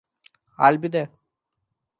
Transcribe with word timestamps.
I’ll 0.57 0.79
be 0.79 0.87
there. 0.87 1.09